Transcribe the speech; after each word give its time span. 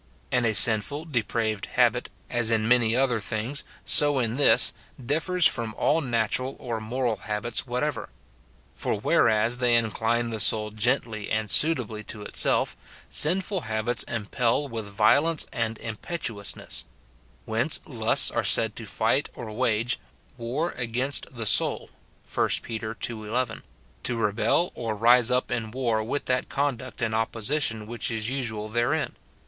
* 0.19 0.31
And 0.31 0.47
a 0.47 0.55
sinful, 0.55 1.05
depraved 1.05 1.67
habit, 1.77 2.09
as 2.27 2.49
in 2.49 2.67
many 2.67 2.95
other 2.95 3.19
things, 3.19 3.63
so 3.85 4.17
in 4.17 4.33
this, 4.33 4.73
differs 4.99 5.45
from 5.45 5.75
all 5.77 6.01
natural 6.01 6.55
or 6.59 6.79
moral 6.81 7.17
habits 7.17 7.67
whatever: 7.67 8.09
for 8.73 8.99
whereas 8.99 9.57
they 9.57 9.75
incline 9.75 10.31
the 10.31 10.39
soul 10.39 10.71
gently 10.71 11.29
and 11.29 11.51
suitably 11.51 12.03
to 12.05 12.23
itself, 12.23 12.75
sinful 13.11 13.61
habits 13.61 14.01
impel 14.07 14.67
with 14.67 14.87
violence 14.87 15.45
and 15.53 15.77
impetuous 15.77 16.55
ness; 16.55 16.83
whence 17.45 17.79
lusts 17.85 18.31
are 18.31 18.43
said 18.43 18.75
to 18.77 18.87
fight 18.87 19.29
or 19.35 19.51
wage" 19.51 19.99
war 20.35 20.71
against 20.77 21.27
the 21.31 21.45
soul,"f 21.45 22.35
1 22.37 22.49
Pet. 22.63 23.07
ii. 23.11 23.15
11,— 23.15 23.61
to 24.05 24.17
rebel 24.17 24.71
or 24.73 24.95
rise 24.95 25.29
up 25.29 25.51
in 25.51 25.69
war 25.69 26.01
with 26.03 26.25
that 26.25 26.49
conduct 26.49 27.03
and 27.03 27.13
opposition 27.13 27.85
which 27.85 28.09
is 28.09 28.29
usual 28.29 28.67
therein 28.67 29.15